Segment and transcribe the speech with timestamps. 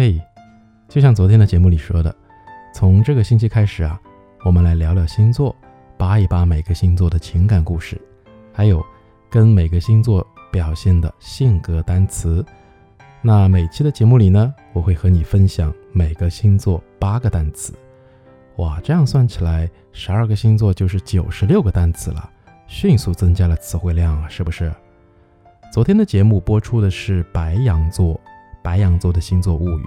[0.00, 0.18] 嘿，
[0.88, 2.16] 就像昨天的节目里说的，
[2.72, 4.00] 从这个星期开始啊，
[4.46, 5.54] 我们来聊聊星座，
[5.98, 8.00] 扒一扒每个星座的情感故事，
[8.50, 8.82] 还有
[9.28, 12.42] 跟每个星座表现的性格单词。
[13.20, 17.74] 那每期的节目里呢，我会和你分享每个星座八个单词。
[18.56, 22.26] 哇，这样算起来，十二个星座就是九十六个单词了，
[22.66, 24.72] 迅速增加了词汇量啊，是不是？
[25.70, 28.18] 昨天的节目播出的是白羊座。
[28.62, 29.84] 白羊座的星座物语，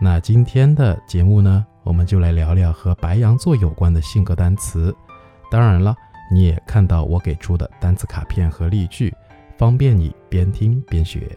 [0.00, 4.94] 那今天的节目呢，我们就来聊聊和白羊座有关的性格单词。
[5.50, 5.94] 当然了，
[6.30, 9.14] 你也看到我给出的单词卡片和例句，
[9.56, 11.36] 方便你边听边学。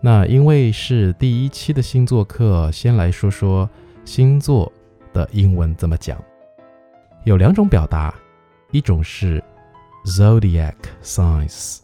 [0.00, 3.68] 那因为是第一期的星座课，先来说说
[4.04, 4.70] 星座
[5.14, 6.22] 的英文怎么讲。
[7.24, 8.14] 有两种表达，
[8.70, 9.42] 一种是
[10.04, 11.83] zodiac signs。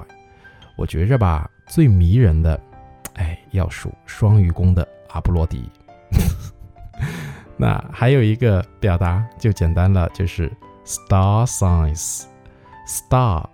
[0.76, 2.60] 我觉着吧，最迷人的，
[3.14, 5.70] 哎，要数双鱼宫的阿波罗迪。
[7.56, 10.52] 那还有一个表达就简单了，就是
[10.84, 13.46] star signs，star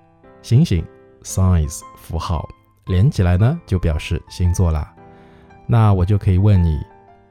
[0.42, 0.84] 星星
[1.22, 2.48] ，signs 符号
[2.86, 4.92] 连起来呢，就表示星座啦。
[5.67, 6.79] 那我就可以问你，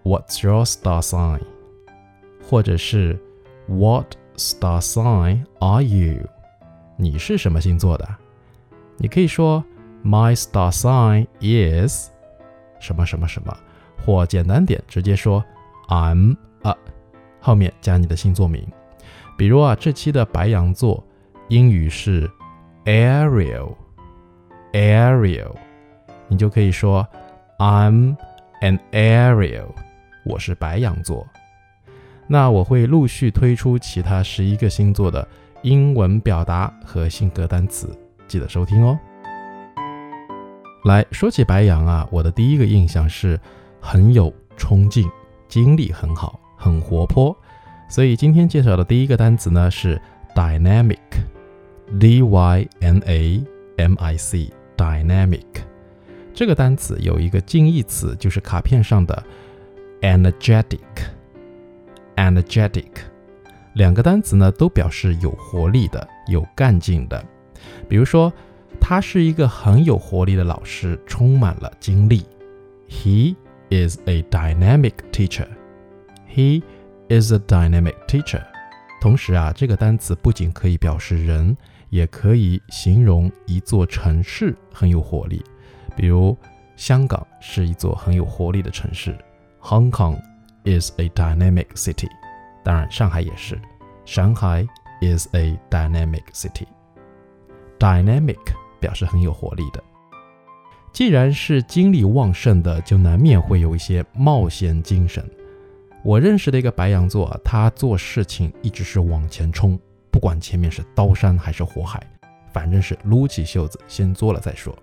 [0.04, 1.40] What's your star sign？
[2.42, 3.18] 或者是
[3.66, 6.28] What star sign are you？
[6.96, 8.08] 你是什么星座的？
[8.96, 9.62] 你可以说
[10.04, 12.10] My star sign is
[12.78, 13.54] 什么什么什么，
[14.06, 15.44] 或简单点直接说
[15.88, 16.76] I'm a，
[17.40, 18.64] 后面加你的星座名。
[19.36, 21.04] 比如啊，这期的白羊座
[21.48, 22.30] 英语是
[22.84, 25.52] Ariel，Ariel，
[26.28, 27.04] 你就可以说。
[27.63, 28.17] I'm
[28.59, 29.69] an Ariel，
[30.25, 31.25] 我是白羊座。
[32.27, 35.25] 那我会陆续推出其他十一个星座的
[35.61, 38.99] 英文表达和性格单词，记得收听哦。
[40.83, 43.39] 来说起白羊啊，我的第一个印象是
[43.79, 45.09] 很有冲劲，
[45.47, 47.33] 精力很好，很活泼。
[47.87, 49.97] 所以今天介绍的第一个单词呢是
[50.35, 53.41] dynamic，D Y N A
[53.77, 55.45] M I C，dynamic。
[56.33, 59.23] 这个单词有一个近义词，就是卡片上的
[60.01, 62.87] energetic，energetic，
[63.75, 67.23] 两个单词呢都表示有活力的、有干劲的。
[67.87, 68.33] 比如说，
[68.81, 72.25] 他是一个很有活力的老师，充满了精力。
[72.89, 73.35] He
[73.69, 75.45] is a dynamic teacher.
[76.27, 76.63] He
[77.09, 78.41] is a dynamic teacher.
[79.01, 81.55] 同时啊，这个单词不仅可以表示人，
[81.89, 85.43] 也可以形容一座城市很有活力。
[85.95, 86.37] 比如，
[86.75, 89.17] 香港是一座很有活力的城市。
[89.61, 90.19] Hong Kong
[90.65, 92.09] is a dynamic city。
[92.63, 93.59] 当然，上海也是。
[94.05, 94.67] Shanghai
[95.01, 96.65] is a dynamic city。
[97.79, 98.39] Dynamic
[98.79, 99.83] 表示很有活力的。
[100.91, 105.27] 既然是精力旺盛的，就难免会有一些冒险精神。
[106.03, 109.79] 我认识的一个白羊座，他做事情一直是往前冲，
[110.11, 112.01] 不管前面是刀山还是火海，
[112.51, 114.77] 反正是撸起袖子先做了再说。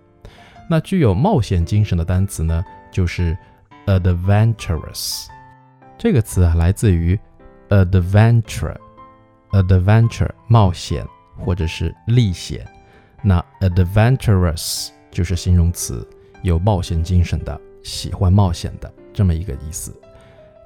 [0.71, 3.37] 那具有冒险精神的单词呢，就是
[3.87, 5.27] adventurous。
[5.99, 7.19] 这个词啊，来自于
[7.71, 11.05] adventure，adventure 冒险
[11.37, 12.65] 或者是历险。
[13.21, 16.09] 那 adventurous 就是形容词，
[16.43, 19.93] 有冒险精神的，喜欢冒险的这么一个意思。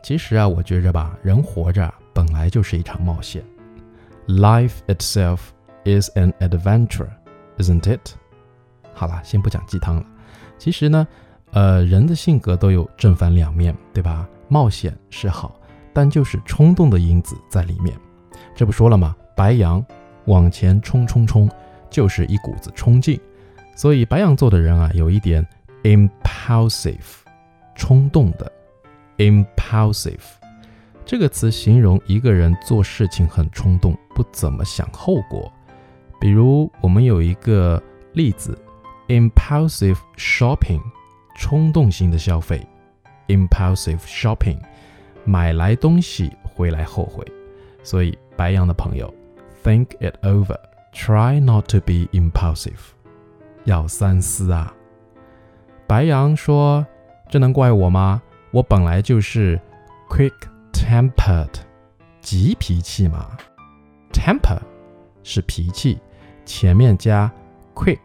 [0.03, 3.43] 其实啊，我觉着吧，人活着本来就是一场冒险。
[4.27, 5.39] Life itself
[5.87, 7.09] is an adventure,
[7.57, 8.13] isn't it?
[8.95, 10.07] 好了，先不讲鸡汤了。
[10.57, 11.07] 其实呢，
[11.51, 14.27] 呃，人的性格都有正反两面，对吧？
[14.49, 15.61] 冒险是好，
[15.93, 17.95] 但就是冲动的因子在里面。
[18.55, 19.17] 这不说了吗？
[19.37, 19.85] 白羊
[20.27, 21.51] 往前冲冲冲，
[21.91, 23.21] 就是一股子冲劲。
[23.75, 25.45] 所以白羊座的人啊，有一点
[25.83, 26.95] impulsive，
[27.75, 28.51] 冲动的
[29.19, 30.21] impulsive
[31.05, 35.53] 这个词形容一个人做事情很冲动，不怎么想后果。
[36.21, 37.83] 比如我们有一个
[38.13, 38.57] 例子。
[39.09, 40.81] Impulsive shopping，
[41.37, 42.67] 冲动性的消费。
[43.29, 44.59] Impulsive shopping，
[45.25, 47.25] 买来东西回来后悔。
[47.83, 49.13] 所以白羊的朋友
[49.63, 52.79] ，think it over，try not to be impulsive，
[53.65, 54.73] 要三思啊。
[55.87, 56.87] 白羊说
[57.29, 58.23] ：“这能怪我吗？
[58.51, 59.61] 我本来就是
[60.09, 61.51] quick-tempered，
[62.23, 63.37] 急脾气嘛。
[64.13, 64.61] Temper
[65.23, 65.99] 是脾气，
[66.47, 67.31] 前面加
[67.75, 67.99] quick。”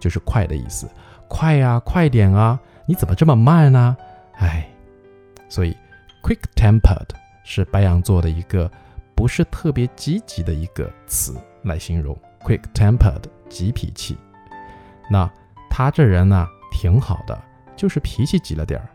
[0.00, 0.88] 就是快的意思，
[1.28, 2.58] 快呀，快点啊！
[2.86, 3.96] 你怎么这么慢呢？
[4.38, 4.68] 哎，
[5.48, 5.76] 所以
[6.24, 7.10] quick-tempered
[7.44, 8.68] 是白羊座的一个
[9.14, 14.16] 不是特别积极的一个词来形容 quick-tempered 急脾气。
[15.10, 15.30] 那
[15.68, 17.40] 他这人呢挺好的，
[17.76, 18.88] 就是脾气急了点儿。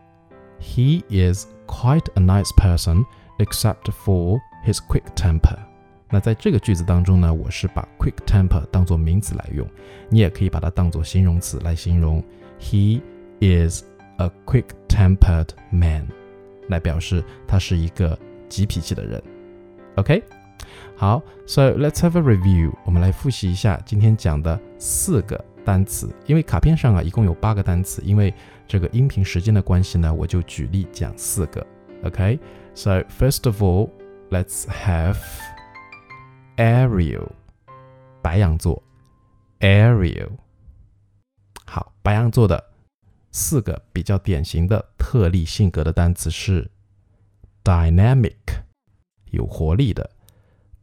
[0.60, 3.04] He is quite a nice person,
[3.38, 5.58] except for his quick temper.
[6.08, 9.66] 那在这个句子当中呢，我是把 quick temper 当做名词来用，
[10.08, 12.22] 你也可以把它当做形容词来形容。
[12.60, 13.00] He
[13.40, 13.82] is
[14.18, 16.06] a quick-tempered man，
[16.68, 18.18] 来表示他是一个
[18.48, 19.22] 急脾气的人。
[19.96, 20.22] OK，
[20.94, 22.72] 好，So let's have a review。
[22.84, 26.08] 我们来复习一下今天讲的四个单词。
[26.26, 28.32] 因为卡片上啊一共有八个单词，因为
[28.68, 31.66] 这个音频时间的关系呢，我就举例讲四个。
[32.04, 35.16] OK，So first of all，let's have
[36.56, 37.28] Ariel，
[38.22, 38.82] 白羊座
[39.60, 40.30] ，Ariel。
[41.66, 42.72] 好，白羊座的
[43.30, 46.70] 四个比较典型的特例性格的单词是
[47.62, 48.62] dynamic，
[49.32, 50.10] 有活力的